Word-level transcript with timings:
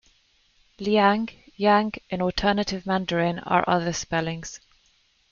Liang, 0.79 1.29
Yang 1.57 1.99
in 2.09 2.23
alternative 2.23 2.87
mandarin 2.87 3.37
are 3.37 3.63
other 3.67 3.93
spellings. 3.93 4.59